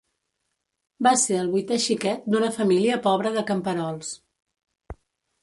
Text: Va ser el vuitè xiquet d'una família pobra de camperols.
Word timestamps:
Va 1.07 1.11
ser 1.23 1.37
el 1.41 1.51
vuitè 1.55 1.77
xiquet 1.83 2.25
d'una 2.31 2.49
família 2.57 2.99
pobra 3.05 3.35
de 3.37 3.45
camperols. 3.53 4.13